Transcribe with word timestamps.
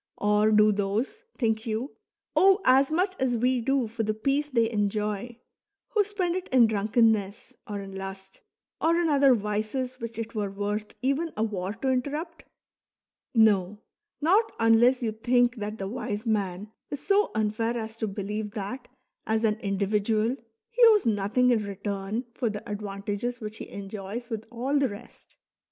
Or 0.17 0.49
do 0.49 0.71
those, 0.71 1.21
think 1.37 1.61
vou, 1.65 1.89
owe 2.35 2.59
as 2.65 2.89
much 2.89 3.13
as 3.19 3.37
we 3.37 3.61
do 3.61 3.85
for 3.85 4.01
the 4.01 4.15
peace 4.15 4.49
thev 4.49 4.67
enjov, 4.73 5.37
who 5.89 6.03
spend 6.03 6.35
it 6.35 6.47
in 6.49 6.65
drunkenness, 6.65 7.53
or 7.67 7.81
in 7.81 7.95
lust, 7.95 8.41
or 8.81 8.99
in 8.99 9.09
other 9.09 9.35
Wees 9.35 9.99
which 9.99 10.17
it 10.17 10.33
were 10.33 10.49
worth 10.49 10.95
even 11.03 11.31
a 11.37 11.43
war 11.43 11.73
to 11.73 11.91
interrupt. 11.91 12.45
No, 13.35 13.77
not 14.19 14.51
unless 14.59 15.03
you 15.03 15.11
think 15.11 15.57
that 15.57 15.77
the 15.77 15.87
wise 15.87 16.25
man 16.25 16.71
is 16.89 17.05
so 17.05 17.29
unfair 17.35 17.77
as 17.77 17.99
to 17.99 18.07
believe 18.07 18.53
that 18.53 18.87
as 19.27 19.43
an 19.43 19.59
individual 19.59 20.35
he 20.71 20.81
owes 20.87 21.05
nothing 21.05 21.51
in 21.51 21.63
return 21.63 22.25
for 22.33 22.49
the 22.49 22.67
advantages 22.67 23.39
which 23.39 23.57
he 23.57 23.69
enjoys 23.69 24.31
with 24.31 24.45
all 24.49 24.79
the 24.79 24.89
rest. 24.89 25.35